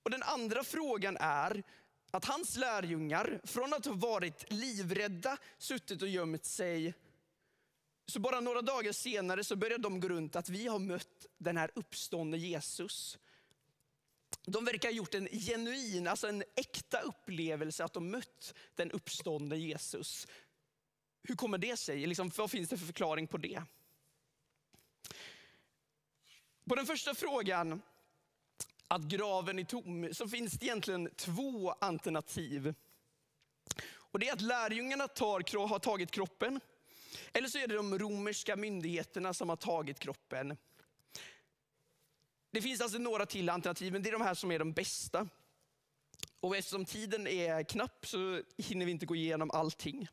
Och 0.03 0.11
Den 0.11 0.23
andra 0.23 0.63
frågan 0.63 1.17
är 1.19 1.63
att 2.11 2.25
hans 2.25 2.57
lärjungar, 2.57 3.41
från 3.43 3.73
att 3.73 3.85
ha 3.85 3.93
varit 3.93 4.51
livrädda, 4.51 5.37
suttit 5.57 6.01
och 6.01 6.07
gömt 6.07 6.45
sig, 6.45 6.93
så 8.07 8.19
bara 8.19 8.39
några 8.39 8.61
dagar 8.61 8.91
senare 8.91 9.43
så 9.43 9.55
börjar 9.55 9.77
de 9.77 9.99
gå 9.99 10.09
runt 10.09 10.35
att 10.35 10.49
vi 10.49 10.67
har 10.67 10.79
mött 10.79 11.25
den 11.37 11.57
här 11.57 11.71
uppståndne 11.75 12.37
Jesus. 12.37 13.17
De 14.45 14.65
verkar 14.65 14.89
ha 14.89 14.93
gjort 14.93 15.13
en 15.13 15.27
genuin, 15.27 16.07
alltså 16.07 16.27
en 16.27 16.43
äkta 16.55 17.01
upplevelse 17.01 17.83
att 17.83 17.93
de 17.93 18.11
mött 18.11 18.53
den 18.75 18.91
uppståndne 18.91 19.55
Jesus. 19.55 20.27
Hur 21.23 21.35
kommer 21.35 21.57
det 21.57 21.77
sig? 21.77 22.07
Liksom, 22.07 22.31
vad 22.37 22.51
finns 22.51 22.69
det 22.69 22.77
för 22.77 22.85
förklaring 22.85 23.27
på 23.27 23.37
det? 23.37 23.63
På 26.69 26.75
den 26.75 26.85
första 26.85 27.15
frågan, 27.15 27.81
att 28.87 29.01
graven 29.01 29.59
är 29.59 29.63
tom, 29.63 30.13
så 30.13 30.27
finns 30.27 30.53
det 30.53 30.65
egentligen 30.65 31.09
två 31.15 31.71
alternativ. 31.71 32.73
Och 33.93 34.19
Det 34.19 34.27
är 34.27 34.33
att 34.33 34.41
lärjungarna 34.41 35.07
tar, 35.07 35.67
har 35.67 35.79
tagit 35.79 36.11
kroppen, 36.11 36.59
eller 37.33 37.47
så 37.47 37.57
är 37.57 37.67
det 37.67 37.75
de 37.75 37.99
romerska 37.99 38.55
myndigheterna 38.55 39.33
som 39.33 39.49
har 39.49 39.55
tagit 39.55 39.99
kroppen. 39.99 40.57
Det 42.55 42.61
finns 42.61 42.81
alltså 42.81 42.97
några 42.97 43.25
till 43.25 43.49
alternativ, 43.49 43.93
men 43.93 44.03
det 44.03 44.09
är 44.09 44.11
de 44.11 44.21
här 44.21 44.33
som 44.33 44.51
är 44.51 44.59
de 44.59 44.73
bästa. 44.73 45.27
Och 46.39 46.57
eftersom 46.57 46.85
tiden 46.85 47.27
är 47.27 47.63
knapp 47.63 48.07
så 48.07 48.41
hinner 48.57 48.85
vi 48.85 48.91
inte 48.91 49.05
gå 49.05 49.15
igenom 49.15 49.51
allting. 49.51 50.07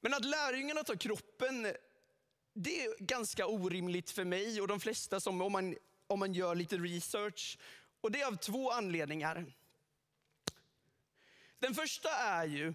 Men 0.00 0.14
att 0.14 0.24
lärjungarna 0.24 0.84
tar 0.84 0.96
kroppen, 0.96 1.72
det 2.52 2.84
är 2.84 2.96
ganska 2.98 3.46
orimligt 3.46 4.10
för 4.10 4.24
mig 4.24 4.60
och 4.60 4.68
de 4.68 4.80
flesta 4.80 5.20
som, 5.20 5.42
om 5.42 5.52
man, 5.52 5.76
om 6.06 6.18
man 6.18 6.32
gör 6.34 6.54
lite 6.54 6.76
research. 6.76 7.58
Och 8.00 8.10
det 8.10 8.20
är 8.20 8.26
av 8.26 8.36
två 8.36 8.70
anledningar. 8.70 9.46
Den 11.58 11.74
första 11.74 12.10
är 12.10 12.46
ju 12.46 12.74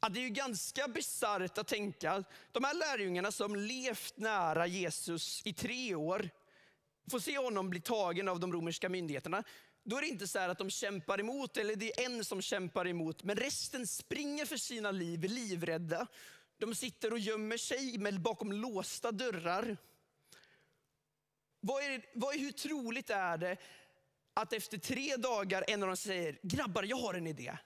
att 0.00 0.14
det 0.14 0.24
är 0.24 0.28
ganska 0.28 0.88
bisarrt 0.88 1.58
att 1.58 1.68
tänka, 1.68 2.24
de 2.52 2.64
här 2.64 2.74
lärjungarna 2.74 3.32
som 3.32 3.56
levt 3.56 4.16
nära 4.16 4.66
Jesus 4.66 5.42
i 5.44 5.52
tre 5.52 5.94
år, 5.94 6.30
får 7.10 7.18
se 7.18 7.38
honom 7.38 7.70
bli 7.70 7.80
tagen 7.80 8.28
av 8.28 8.40
de 8.40 8.52
romerska 8.52 8.88
myndigheterna. 8.88 9.44
Då 9.84 9.96
är 9.96 10.00
det 10.00 10.08
inte 10.08 10.28
så 10.28 10.38
att 10.38 10.58
de 10.58 10.70
kämpar 10.70 11.20
emot, 11.20 11.56
eller 11.56 11.76
det 11.76 12.00
är 12.00 12.06
en 12.06 12.24
som 12.24 12.42
kämpar 12.42 12.88
emot, 12.88 13.22
men 13.22 13.36
resten 13.36 13.86
springer 13.86 14.46
för 14.46 14.56
sina 14.56 14.90
liv, 14.90 15.24
livrädda. 15.24 16.06
De 16.58 16.74
sitter 16.74 17.12
och 17.12 17.18
gömmer 17.18 17.56
sig 17.56 17.98
bakom 18.18 18.52
låsta 18.52 19.12
dörrar. 19.12 19.76
Vad 21.60 21.82
är, 21.82 22.04
vad 22.14 22.34
är, 22.34 22.38
hur 22.38 22.52
troligt 22.52 23.10
är 23.10 23.38
det 23.38 23.56
att 24.34 24.52
efter 24.52 24.78
tre 24.78 25.16
dagar 25.16 25.64
en 25.68 25.82
av 25.82 25.88
dem 25.88 25.96
säger, 25.96 26.38
grabbar 26.42 26.82
jag 26.82 26.96
har 26.96 27.14
en 27.14 27.26
idé. 27.26 27.56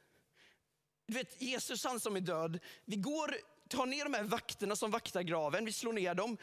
Du 1.06 1.14
vet 1.14 1.42
Jesus 1.42 1.84
han 1.84 2.00
som 2.00 2.16
är 2.16 2.20
död, 2.20 2.58
vi 2.84 2.96
går, 2.96 3.36
tar 3.68 3.86
ner 3.86 4.04
de 4.04 4.14
här 4.14 4.22
vakterna 4.22 4.76
som 4.76 4.90
vaktar 4.90 5.22
graven, 5.22 5.64
vi 5.64 5.72
slår 5.72 5.92
ner 5.92 6.14
dem, 6.14 6.36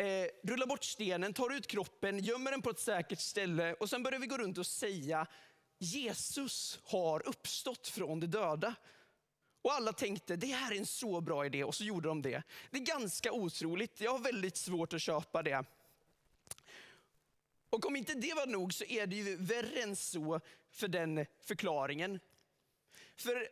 eh, 0.00 0.26
rullar 0.42 0.66
bort 0.66 0.84
stenen, 0.84 1.32
tar 1.32 1.54
ut 1.54 1.66
kroppen, 1.66 2.18
gömmer 2.18 2.50
den 2.50 2.62
på 2.62 2.70
ett 2.70 2.78
säkert 2.78 3.20
ställe 3.20 3.74
och 3.74 3.90
sen 3.90 4.02
börjar 4.02 4.18
vi 4.18 4.26
gå 4.26 4.38
runt 4.38 4.58
och 4.58 4.66
säga 4.66 5.26
Jesus 5.78 6.80
har 6.84 7.28
uppstått 7.28 7.88
från 7.88 8.20
de 8.20 8.26
döda. 8.26 8.74
Och 9.62 9.72
alla 9.72 9.92
tänkte 9.92 10.36
det 10.36 10.46
här 10.46 10.72
är 10.72 10.78
en 10.78 10.86
så 10.86 11.20
bra 11.20 11.46
idé 11.46 11.64
och 11.64 11.74
så 11.74 11.84
gjorde 11.84 12.08
de 12.08 12.22
det. 12.22 12.42
Det 12.70 12.78
är 12.78 12.82
ganska 12.82 13.32
otroligt, 13.32 14.00
jag 14.00 14.10
har 14.10 14.18
väldigt 14.18 14.56
svårt 14.56 14.92
att 14.92 15.02
köpa 15.02 15.42
det. 15.42 15.64
Och 17.70 17.86
om 17.86 17.96
inte 17.96 18.14
det 18.14 18.34
var 18.34 18.46
nog 18.46 18.74
så 18.74 18.84
är 18.84 19.06
det 19.06 19.16
ju 19.16 19.36
värre 19.36 19.82
än 19.82 19.96
så 19.96 20.40
för 20.70 20.88
den 20.88 21.26
förklaringen. 21.40 22.20
För 23.16 23.48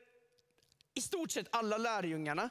i 0.94 1.00
stort 1.00 1.30
sett 1.30 1.46
alla 1.50 1.78
lärjungarna, 1.78 2.50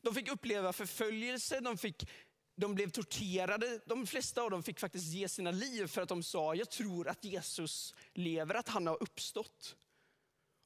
de 0.00 0.14
fick 0.14 0.28
uppleva 0.28 0.72
förföljelse, 0.72 1.60
de 1.60 1.78
fick 1.78 2.06
de 2.54 2.74
blev 2.74 2.90
torterade. 2.90 3.80
De 3.86 4.06
flesta 4.06 4.42
av 4.42 4.50
dem 4.50 4.62
fick 4.62 4.80
faktiskt 4.80 5.06
ge 5.06 5.28
sina 5.28 5.50
liv 5.50 5.86
för 5.86 6.02
att 6.02 6.08
de 6.08 6.22
sa, 6.22 6.54
jag 6.54 6.70
tror 6.70 7.08
att 7.08 7.24
Jesus 7.24 7.94
lever, 8.14 8.54
att 8.54 8.68
han 8.68 8.86
har 8.86 9.02
uppstått. 9.02 9.76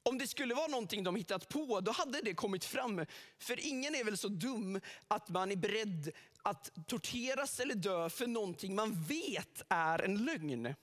Om 0.03 0.19
det 0.19 0.27
skulle 0.27 0.55
vara 0.55 0.67
någonting 0.67 1.05
de 1.05 1.17
hittat 1.17 1.49
på, 1.49 1.81
då 1.81 1.93
hade 1.93 2.21
det 2.21 2.35
kommit 2.35 2.65
fram. 2.65 3.07
För 3.39 3.67
ingen 3.67 3.95
är 3.95 4.05
väl 4.05 4.17
så 4.17 4.29
dum 4.29 4.81
att 5.09 5.29
man 5.29 5.53
är 5.53 5.57
beredd 5.57 6.13
att 6.43 6.71
torteras 6.87 7.61
eller 7.61 7.75
dö 7.75 8.11
för 8.11 8.27
någonting 8.27 8.75
man 8.75 9.03
vet 9.03 9.63
är 9.69 10.03
en 10.03 10.25
lögn. 10.25 10.75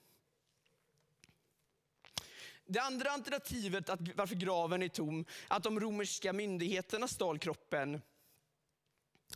Det 2.65 2.79
andra 2.79 3.11
alternativet, 3.11 3.89
att 3.89 3.99
varför 4.15 4.35
graven 4.35 4.83
är 4.83 4.87
tom, 4.87 5.25
att 5.47 5.63
de 5.63 5.79
romerska 5.79 6.33
myndigheterna 6.33 7.07
stal 7.07 7.39
kroppen, 7.39 8.01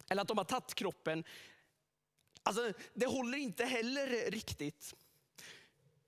eller 0.10 0.22
att 0.22 0.28
de 0.28 0.38
har 0.38 0.46
tagit 0.46 0.74
kroppen, 0.74 1.24
Alltså, 2.48 2.74
det 2.94 3.06
håller 3.06 3.38
inte 3.38 3.66
heller 3.66 4.32
riktigt. 4.32 4.96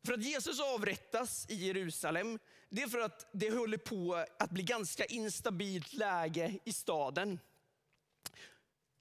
För 0.05 0.13
att 0.13 0.23
Jesus 0.23 0.59
avrättas 0.59 1.45
i 1.49 1.55
Jerusalem, 1.55 2.39
det 2.69 2.81
är 2.81 2.87
för 2.87 2.99
att 2.99 3.27
det 3.31 3.49
håller 3.51 3.77
på 3.77 4.25
att 4.39 4.49
bli 4.49 4.63
ganska 4.63 5.05
instabilt 5.05 5.93
läge 5.93 6.59
i 6.63 6.73
staden. 6.73 7.39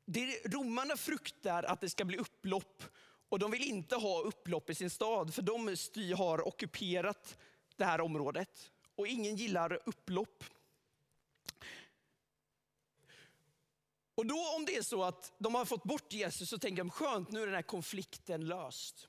Det 0.05 0.47
romarna 0.55 0.97
fruktar 0.97 1.63
att 1.63 1.81
det 1.81 1.91
ska 1.91 2.05
bli 2.05 2.19
upplopp 2.19 2.83
och 3.29 3.39
de 3.39 3.51
vill 3.51 3.63
inte 3.63 3.97
ha 3.97 4.21
upplopp 4.21 4.71
i 4.71 4.75
sin 4.75 4.91
stad 4.91 5.35
för 5.35 5.43
de 5.43 5.77
har 6.17 6.49
ockuperat 6.49 7.39
det 7.77 7.85
här 7.85 8.01
området 8.01 8.71
och 8.97 9.07
ingen 9.07 9.37
gillar 9.37 9.81
upplopp. 9.87 10.45
Och 14.19 14.27
då 14.27 14.49
om 14.57 14.65
det 14.65 14.77
är 14.77 14.83
så 14.83 15.05
att 15.05 15.33
de 15.39 15.55
har 15.55 15.65
fått 15.65 15.83
bort 15.83 16.13
Jesus 16.13 16.49
så 16.49 16.59
tänker 16.59 16.85
de 16.85 16.91
skönt, 16.91 17.31
nu 17.31 17.43
är 17.43 17.47
den 17.47 17.55
här 17.55 17.63
konflikten 17.63 18.47
löst. 18.47 19.09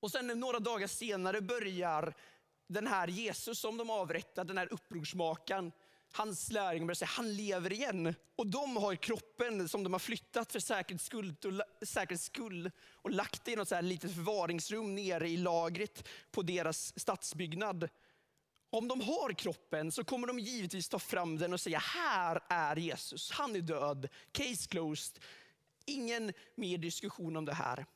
Och 0.00 0.10
sen 0.10 0.26
några 0.26 0.58
dagar 0.58 0.86
senare 0.86 1.40
börjar 1.40 2.14
den 2.66 2.86
här 2.86 3.08
Jesus 3.08 3.58
som 3.58 3.76
de 3.76 3.90
avrättade, 3.90 4.48
den 4.48 4.58
här 4.58 4.72
upprorsmakaren, 4.72 5.72
hans 6.12 6.52
lärjungar 6.52 6.86
börjar 6.86 6.94
säga 6.94 7.08
han 7.08 7.36
lever 7.36 7.72
igen. 7.72 8.14
Och 8.36 8.46
de 8.46 8.76
har 8.76 8.94
kroppen 8.94 9.68
som 9.68 9.84
de 9.84 9.92
har 9.92 10.00
flyttat 10.00 10.52
för 10.52 10.60
säkerhets 10.60 11.04
skull 11.04 11.34
och, 11.44 11.86
säkerhets 11.86 12.24
skull 12.24 12.70
och 12.92 13.10
lagt 13.10 13.48
i 13.48 13.56
något 13.56 13.68
så 13.68 13.74
här 13.74 13.82
litet 13.82 14.14
förvaringsrum 14.14 14.94
nere 14.94 15.28
i 15.28 15.36
lagret 15.36 16.08
på 16.30 16.42
deras 16.42 16.98
stadsbyggnad. 16.98 17.88
Om 18.70 18.88
de 18.88 19.00
har 19.00 19.32
kroppen 19.32 19.92
så 19.92 20.04
kommer 20.04 20.26
de 20.26 20.38
givetvis 20.38 20.88
ta 20.88 20.98
fram 20.98 21.38
den 21.38 21.52
och 21.52 21.60
säga, 21.60 21.78
här 21.78 22.42
är 22.48 22.76
Jesus, 22.76 23.30
han 23.30 23.56
är 23.56 23.60
död, 23.60 24.08
case 24.32 24.68
closed. 24.68 25.24
Ingen 25.84 26.32
mer 26.54 26.78
diskussion 26.78 27.36
om 27.36 27.44
det 27.44 27.54
här. 27.54 27.86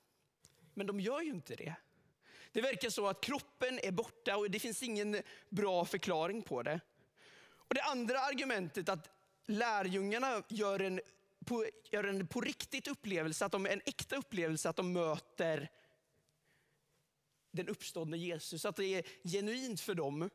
Men 0.75 0.87
de 0.87 1.01
gör 1.01 1.21
ju 1.21 1.31
inte 1.31 1.57
det. 1.57 1.75
Det 2.53 2.61
verkar 2.61 2.91
så 2.91 3.07
att 3.07 3.21
kroppen 3.21 3.79
är 3.83 3.91
borta 3.93 4.37
och 4.37 4.51
det 4.51 4.59
finns 4.59 4.83
ingen 4.83 5.23
bra 5.49 5.85
förklaring 5.85 6.43
på 6.43 6.63
det. 6.63 6.81
Och 7.53 7.75
det 7.75 7.83
andra 7.83 8.21
argumentet 8.21 8.89
att 8.89 9.11
lärjungarna 9.47 10.43
gör 10.49 10.81
en 10.81 11.01
på, 11.45 11.67
gör 11.91 12.05
en 12.05 12.27
på 12.27 12.41
riktigt 12.41 12.89
upplevelse, 12.89 13.45
att 13.45 13.53
de, 13.53 13.67
en 13.67 13.81
äkta 13.85 14.17
upplevelse 14.17 14.69
att 14.69 14.77
de 14.77 14.93
möter 14.93 15.71
den 17.51 17.69
uppståndne 17.69 18.17
Jesus, 18.17 18.65
att 18.65 18.77
det 18.77 18.85
är 18.85 19.05
genuint 19.25 19.81
för 19.81 19.95
dem. 19.95 20.31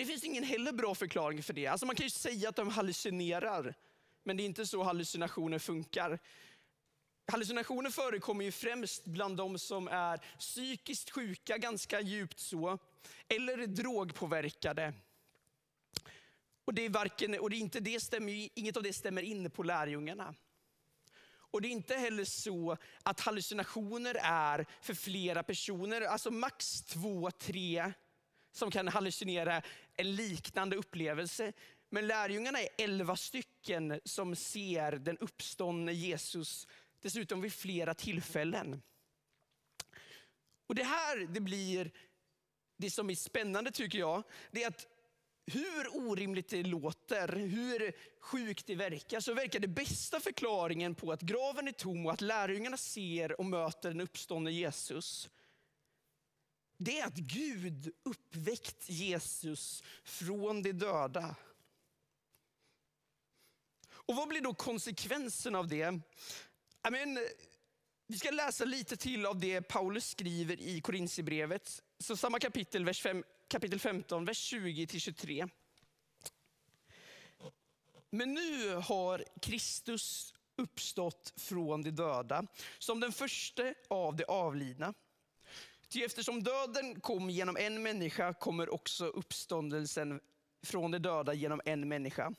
Det 0.00 0.06
finns 0.06 0.24
ingen 0.24 0.44
heller 0.44 0.72
bra 0.72 0.94
förklaring 0.94 1.42
för 1.42 1.52
det. 1.52 1.66
Alltså 1.66 1.86
man 1.86 1.96
kan 1.96 2.06
ju 2.06 2.10
säga 2.10 2.48
att 2.48 2.56
de 2.56 2.68
hallucinerar, 2.68 3.74
men 4.22 4.36
det 4.36 4.42
är 4.42 4.44
inte 4.44 4.66
så 4.66 4.82
hallucinationer 4.82 5.58
funkar. 5.58 6.18
Hallucinationer 7.26 7.90
förekommer 7.90 8.44
ju 8.44 8.52
främst 8.52 9.04
bland 9.04 9.36
de 9.36 9.58
som 9.58 9.88
är 9.88 10.20
psykiskt 10.38 11.10
sjuka, 11.10 11.58
ganska 11.58 12.00
djupt 12.00 12.38
så, 12.38 12.78
eller 13.28 13.66
drogpåverkade. 13.66 14.92
Och, 16.64 16.74
det 16.74 16.82
är 16.82 16.90
varken, 16.90 17.40
och 17.40 17.50
det 17.50 17.56
är 17.56 17.60
inte 17.60 17.80
det 17.80 18.00
stämmer, 18.00 18.48
inget 18.54 18.76
av 18.76 18.82
det 18.82 18.92
stämmer 18.92 19.22
in 19.22 19.50
på 19.50 19.62
lärjungarna. 19.62 20.34
Och 21.30 21.62
det 21.62 21.68
är 21.68 21.72
inte 21.72 21.94
heller 21.94 22.24
så 22.24 22.76
att 23.02 23.20
hallucinationer 23.20 24.16
är 24.22 24.66
för 24.82 24.94
flera 24.94 25.42
personer, 25.42 26.00
alltså 26.00 26.30
max 26.30 26.82
två, 26.82 27.30
tre 27.30 27.92
som 28.52 28.70
kan 28.70 28.88
hallucinera 28.88 29.62
en 29.96 30.14
liknande 30.16 30.76
upplevelse. 30.76 31.52
Men 31.90 32.06
lärjungarna 32.06 32.60
är 32.60 32.68
elva 32.78 33.16
stycken 33.16 34.00
som 34.04 34.36
ser 34.36 34.92
den 34.92 35.18
uppståndne 35.18 35.92
Jesus, 35.92 36.66
dessutom 37.00 37.40
vid 37.40 37.52
flera 37.52 37.94
tillfällen. 37.94 38.82
Och 40.66 40.74
det 40.74 40.84
här 40.84 41.26
det 41.26 41.40
blir, 41.40 41.90
det 42.76 42.90
som 42.90 43.10
är 43.10 43.14
spännande 43.14 43.70
tycker 43.70 43.98
jag, 43.98 44.22
det 44.50 44.62
är 44.62 44.68
att 44.68 44.86
hur 45.46 46.08
orimligt 46.08 46.48
det 46.48 46.62
låter, 46.62 47.28
hur 47.28 47.92
sjukt 48.20 48.66
det 48.66 48.74
verkar, 48.74 49.20
så 49.20 49.34
verkar 49.34 49.60
det 49.60 49.68
bästa 49.68 50.20
förklaringen 50.20 50.94
på 50.94 51.12
att 51.12 51.20
graven 51.20 51.68
är 51.68 51.72
tom 51.72 52.06
och 52.06 52.12
att 52.12 52.20
lärjungarna 52.20 52.76
ser 52.76 53.40
och 53.40 53.46
möter 53.46 53.88
den 53.88 54.00
uppståndne 54.00 54.50
Jesus, 54.50 55.30
det 56.82 57.00
är 57.00 57.06
att 57.06 57.16
Gud 57.16 57.92
uppväckt 58.02 58.88
Jesus 58.88 59.82
från 60.04 60.62
de 60.62 60.72
döda. 60.72 61.36
Och 63.88 64.16
vad 64.16 64.28
blir 64.28 64.40
då 64.40 64.54
konsekvensen 64.54 65.54
av 65.54 65.68
det? 65.68 66.00
I 66.88 66.90
mean, 66.90 67.18
vi 68.06 68.18
ska 68.18 68.30
läsa 68.30 68.64
lite 68.64 68.96
till 68.96 69.26
av 69.26 69.40
det 69.40 69.62
Paulus 69.62 70.10
skriver 70.10 70.60
i 70.60 70.80
Korintierbrevet. 70.80 71.82
Så 71.98 72.16
samma 72.16 72.38
kapitel, 72.38 72.84
vers 72.84 73.02
5, 73.02 73.24
kapitel 73.48 73.78
15, 73.78 74.24
vers 74.24 74.38
20 74.38 74.86
23. 74.86 75.48
Men 78.10 78.34
nu 78.34 78.74
har 78.74 79.24
Kristus 79.42 80.34
uppstått 80.56 81.32
från 81.36 81.82
de 81.82 81.90
döda 81.90 82.46
som 82.78 83.00
den 83.00 83.12
första 83.12 83.74
av 83.88 84.16
de 84.16 84.24
avlidna. 84.24 84.94
Ty 85.90 86.04
eftersom 86.04 86.42
döden 86.42 87.00
kom 87.00 87.30
genom 87.30 87.56
en 87.56 87.82
människa 87.82 88.34
kommer 88.34 88.74
också 88.74 89.06
uppståndelsen 89.06 90.20
från 90.62 90.90
de 90.90 90.98
döda 90.98 91.34
genom 91.34 91.60
en 91.64 91.88
människa. 91.88 92.34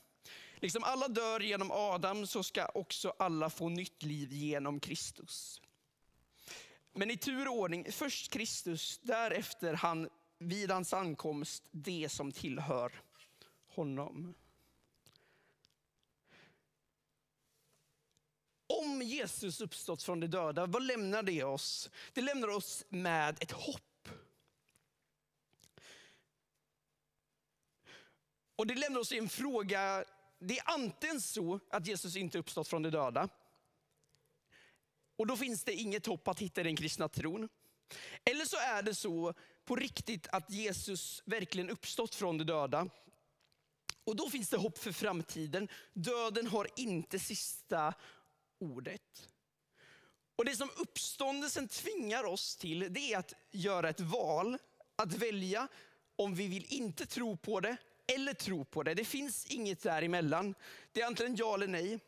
Liksom 0.54 0.84
alla 0.84 1.08
dör 1.08 1.40
genom 1.40 1.70
Adam 1.70 2.26
så 2.26 2.42
ska 2.42 2.66
också 2.66 3.14
alla 3.18 3.50
få 3.50 3.68
nytt 3.68 4.02
liv 4.02 4.32
genom 4.32 4.80
Kristus. 4.80 5.60
Men 6.92 7.10
i 7.10 7.16
tur 7.16 7.48
och 7.48 7.54
ordning, 7.54 7.92
först 7.92 8.32
Kristus, 8.32 9.00
därefter 9.02 9.74
han 9.74 10.08
vid 10.38 10.70
hans 10.70 10.92
ankomst 10.92 11.64
det 11.70 12.08
som 12.08 12.32
tillhör 12.32 13.02
honom. 13.68 14.34
Om 18.66 19.02
Jesus 19.22 19.60
uppstått 19.60 20.02
från 20.02 20.20
de 20.20 20.26
döda, 20.26 20.66
vad 20.66 20.82
lämnar 20.82 21.22
det 21.22 21.44
oss? 21.44 21.90
Det 22.12 22.20
lämnar 22.20 22.48
oss 22.48 22.84
med 22.88 23.42
ett 23.42 23.52
hopp. 23.52 24.08
Och 28.56 28.66
det 28.66 28.74
lämnar 28.74 29.00
oss 29.00 29.12
i 29.12 29.18
en 29.18 29.28
fråga, 29.28 30.04
det 30.38 30.58
är 30.58 30.70
antingen 30.70 31.20
så 31.20 31.60
att 31.70 31.86
Jesus 31.86 32.16
inte 32.16 32.38
uppstått 32.38 32.68
från 32.68 32.82
de 32.82 32.90
döda. 32.90 33.28
Och 35.16 35.26
då 35.26 35.36
finns 35.36 35.64
det 35.64 35.72
inget 35.72 36.06
hopp 36.06 36.28
att 36.28 36.38
hitta 36.38 36.60
i 36.60 36.64
den 36.64 36.76
kristna 36.76 37.08
tron. 37.08 37.48
Eller 38.24 38.44
så 38.44 38.56
är 38.56 38.82
det 38.82 38.94
så 38.94 39.34
på 39.64 39.76
riktigt 39.76 40.26
att 40.32 40.50
Jesus 40.50 41.22
verkligen 41.24 41.70
uppstått 41.70 42.14
från 42.14 42.38
de 42.38 42.44
döda. 42.44 42.88
Och 44.04 44.16
då 44.16 44.30
finns 44.30 44.48
det 44.48 44.56
hopp 44.56 44.78
för 44.78 44.92
framtiden. 44.92 45.68
Döden 45.92 46.46
har 46.46 46.68
inte 46.76 47.18
sista 47.18 47.94
ordet. 48.62 49.28
Och 50.36 50.44
Det 50.44 50.56
som 50.56 50.70
uppståndelsen 50.76 51.68
tvingar 51.68 52.24
oss 52.24 52.56
till, 52.56 52.86
det 52.90 53.12
är 53.12 53.18
att 53.18 53.32
göra 53.50 53.88
ett 53.88 54.00
val. 54.00 54.58
Att 54.96 55.14
välja 55.14 55.68
om 56.16 56.34
vi 56.34 56.48
vill 56.48 56.66
inte 56.68 57.06
tro 57.06 57.36
på 57.36 57.60
det 57.60 57.76
eller 58.06 58.34
tro 58.34 58.64
på 58.64 58.82
det. 58.82 58.94
Det 58.94 59.04
finns 59.04 59.46
inget 59.46 59.82
däremellan. 59.82 60.54
Det 60.92 61.00
är 61.00 61.06
antingen 61.06 61.36
ja 61.36 61.54
eller 61.54 61.66
nej. 61.66 62.00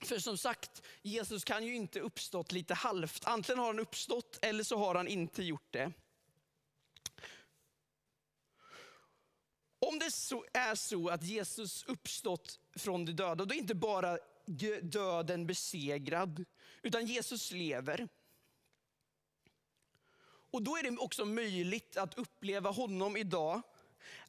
För 0.00 0.18
som 0.18 0.38
sagt, 0.38 0.82
Jesus 1.02 1.44
kan 1.44 1.66
ju 1.66 1.74
inte 1.74 2.00
uppstått 2.00 2.52
lite 2.52 2.74
halvt. 2.74 3.24
Antingen 3.24 3.58
har 3.58 3.66
han 3.66 3.78
uppstått 3.78 4.38
eller 4.42 4.64
så 4.64 4.76
har 4.76 4.94
han 4.94 5.08
inte 5.08 5.42
gjort 5.42 5.72
det. 5.72 5.92
Om 9.80 9.98
det 9.98 10.10
så 10.10 10.44
är 10.52 10.74
så 10.74 11.08
att 11.08 11.22
Jesus 11.22 11.84
uppstått 11.84 12.60
från 12.76 13.04
de 13.04 13.12
döda, 13.12 13.44
då 13.44 13.54
är 13.54 13.58
inte 13.58 13.74
bara 13.74 14.18
döden 14.82 15.46
besegrad, 15.46 16.44
utan 16.82 17.06
Jesus 17.06 17.52
lever. 17.52 18.08
Och 20.50 20.62
då 20.62 20.76
är 20.76 20.82
det 20.82 20.96
också 20.98 21.24
möjligt 21.24 21.96
att 21.96 22.18
uppleva 22.18 22.70
honom 22.70 23.16
idag, 23.16 23.62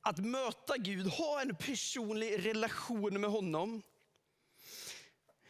att 0.02 0.18
möta 0.18 0.78
Gud, 0.78 1.08
ha 1.08 1.42
en 1.42 1.56
personlig 1.56 2.46
relation 2.46 3.22
med 3.22 3.30
honom. 3.30 3.82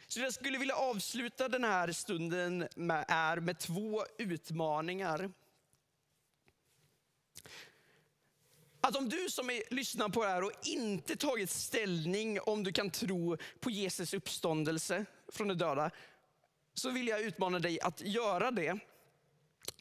Så 0.08 0.20
jag 0.20 0.34
skulle 0.34 0.58
vilja 0.58 0.76
avsluta 0.76 1.50
den 1.50 1.64
här 1.64 1.92
stunden 1.92 2.68
med, 2.76 3.06
är 3.08 3.38
med 3.38 3.60
två 3.60 4.06
utmaningar. 4.18 5.32
Att 8.82 8.96
om 8.96 9.10
du 9.10 9.30
som 9.30 9.50
är, 9.50 9.64
lyssnar 9.70 10.10
på 10.10 10.24
det 10.24 10.30
här 10.30 10.44
och 10.44 10.52
inte 10.64 11.16
tagit 11.16 11.50
ställning 11.50 12.40
om 12.40 12.64
du 12.64 12.72
kan 12.72 12.90
tro 12.90 13.38
på 13.60 13.70
Jesus 13.70 14.14
uppståndelse 14.14 15.06
från 15.28 15.48
de 15.48 15.54
döda, 15.54 15.92
så 16.74 16.90
vill 16.90 17.08
jag 17.08 17.22
utmana 17.22 17.60
dig 17.60 17.82
att 17.82 18.02
göra 18.02 18.52
det. 18.52 18.80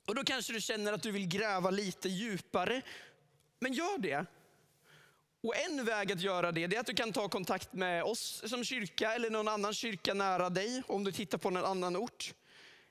Och 0.06 0.14
Då 0.14 0.24
kanske 0.24 0.52
du 0.52 0.60
känner 0.60 0.92
att 0.92 1.02
du 1.02 1.10
vill 1.10 1.28
gräva 1.28 1.70
lite 1.70 2.08
djupare. 2.08 2.82
Men 3.58 3.72
gör 3.72 3.98
det. 3.98 4.26
Och 5.42 5.56
En 5.56 5.84
väg 5.84 6.12
att 6.12 6.20
göra 6.20 6.52
det 6.52 6.64
är 6.64 6.80
att 6.80 6.86
du 6.86 6.94
kan 6.94 7.12
ta 7.12 7.28
kontakt 7.28 7.72
med 7.72 8.04
oss 8.04 8.42
som 8.46 8.64
kyrka 8.64 9.14
eller 9.14 9.30
någon 9.30 9.48
annan 9.48 9.74
kyrka 9.74 10.14
nära 10.14 10.50
dig 10.50 10.82
om 10.86 11.04
du 11.04 11.12
tittar 11.12 11.38
på 11.38 11.50
någon 11.50 11.64
annan 11.64 11.96
ort. 11.96 12.34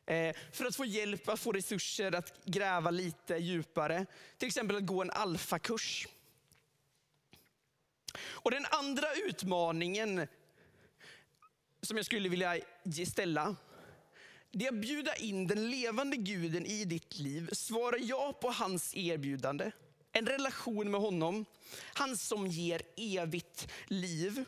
Eh, 0.07 0.35
för 0.51 0.65
att 0.65 0.75
få 0.75 0.85
hjälp, 0.85 1.29
att 1.29 1.39
få 1.39 1.51
resurser 1.51 2.15
att 2.15 2.45
gräva 2.45 2.91
lite 2.91 3.35
djupare. 3.35 4.05
Till 4.37 4.47
exempel 4.47 4.77
att 4.77 4.85
gå 4.85 5.01
en 5.01 5.11
alfakurs. 5.11 6.07
Och 8.19 8.51
den 8.51 8.65
andra 8.69 9.13
utmaningen 9.13 10.27
som 11.81 11.97
jag 11.97 12.05
skulle 12.05 12.29
vilja 12.29 12.59
ställa, 13.07 13.55
det 14.51 14.65
är 14.65 14.69
att 14.69 14.81
bjuda 14.81 15.15
in 15.15 15.47
den 15.47 15.69
levande 15.69 16.17
guden 16.17 16.65
i 16.65 16.85
ditt 16.85 17.19
liv. 17.19 17.49
Svara 17.51 17.97
ja 17.97 18.33
på 18.41 18.51
hans 18.51 18.95
erbjudande. 18.95 19.71
En 20.11 20.25
relation 20.25 20.91
med 20.91 21.01
honom. 21.01 21.45
Han 21.93 22.17
som 22.17 22.47
ger 22.47 22.81
evigt 22.97 23.67
liv. 23.87 24.45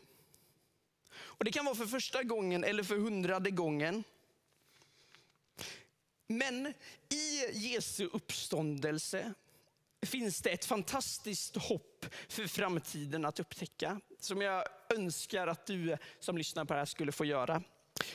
Och 1.12 1.46
Det 1.46 1.52
kan 1.52 1.66
vara 1.66 1.76
för 1.76 1.86
första 1.86 2.24
gången 2.24 2.64
eller 2.64 2.84
för 2.84 2.98
hundrade 2.98 3.52
gången. 3.52 4.04
Men 6.32 6.74
i 7.10 7.52
Jesu 7.52 8.10
uppståndelse 8.14 9.34
finns 10.02 10.42
det 10.42 10.50
ett 10.50 10.66
fantastiskt 10.66 11.56
hopp 11.56 12.06
för 12.28 12.48
framtiden 12.48 13.26
att 13.26 13.40
upptäcka. 13.40 14.02
Som 14.20 14.42
jag 14.42 14.64
önskar 14.96 15.48
att 15.48 15.66
du 15.66 15.98
som 16.20 16.38
lyssnar 16.38 16.66
på 16.66 16.74
det 16.74 16.80
här 16.80 16.86
skulle 16.86 17.12
få 17.12 17.26
göra. 17.26 17.64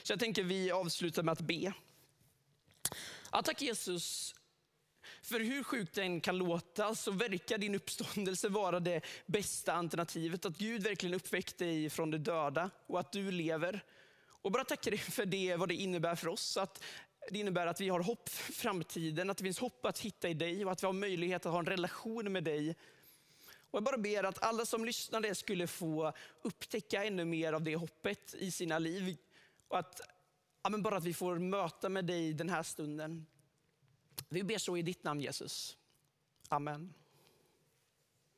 Så 0.03 0.13
jag 0.13 0.21
tänker 0.21 0.43
vi 0.43 0.71
avslutar 0.71 1.23
med 1.23 1.33
att 1.33 1.41
be. 1.41 1.73
Ja, 3.33 3.43
tack 3.43 3.63
Jesus 3.63 4.35
för 5.23 5.41
hur 5.41 5.65
sjukt 5.65 5.95
det 5.95 6.03
än 6.03 6.21
kan 6.21 6.39
låta 6.39 6.95
så 6.95 7.11
verkar 7.11 7.59
din 7.59 7.75
uppståndelse 7.75 8.49
vara 8.49 8.81
det 8.81 9.01
bästa 9.27 9.73
alternativet. 9.73 10.45
Att 10.45 10.59
Gud 10.59 10.83
verkligen 10.83 11.15
uppväckt 11.15 11.59
dig 11.59 11.91
från 11.91 12.11
de 12.11 12.19
döda 12.19 12.71
och 12.87 13.01
att 13.01 13.13
du 13.13 13.31
lever. 13.31 13.85
Och 14.27 14.53
bara 14.53 14.65
tacka 14.65 14.91
dig 14.91 14.99
för 14.99 15.27
det, 15.27 15.57
vad 15.57 15.69
det 15.69 15.75
innebär 15.75 16.15
för 16.15 16.29
oss. 16.29 16.57
Att 16.57 16.83
det 17.31 17.39
innebär 17.39 17.67
att 17.67 17.81
vi 17.81 17.89
har 17.89 18.01
hopp 18.01 18.29
för 18.29 18.53
framtiden, 18.53 19.31
att 19.31 19.37
det 19.37 19.45
finns 19.45 19.59
hopp 19.59 19.87
att 19.87 19.99
hitta 19.99 20.29
i 20.29 20.35
dig 20.35 20.65
och 20.65 20.73
att 20.73 20.83
vi 20.83 20.87
har 20.87 20.93
möjlighet 20.93 21.47
att 21.47 21.53
ha 21.53 21.59
en 21.59 21.67
relation 21.67 22.33
med 22.33 22.45
dig. 22.45 22.77
Och 23.71 23.77
jag 23.77 23.85
bara 23.85 23.99
ber 23.99 24.25
att 24.25 24.43
alla 24.43 24.67
som 24.67 24.85
lyssnade 24.85 25.35
skulle 25.35 25.67
få 25.67 26.13
upptäcka 26.43 27.05
ännu 27.05 27.25
mer 27.25 27.53
av 27.53 27.63
det 27.63 27.77
hoppet 27.77 28.35
i 28.35 28.51
sina 28.51 28.79
liv. 28.79 29.17
Och 29.69 29.79
att, 29.79 30.01
ja, 30.63 30.71
men 30.71 30.83
bara 30.83 30.97
att 30.97 31.05
vi 31.05 31.15
får 31.15 31.39
möta 31.39 31.89
med 31.89 32.05
dig 32.05 32.33
den 32.33 32.49
här 32.49 32.63
stunden. 32.63 33.27
Vi 34.29 34.43
ber 34.43 34.59
så 34.59 34.77
i 34.77 34.83
ditt 34.83 35.05
namn 35.05 35.21
Jesus. 35.21 35.77
Amen. 36.49 36.95